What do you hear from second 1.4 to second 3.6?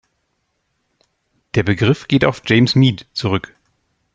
Der Begriff geht auf James Meade zurück.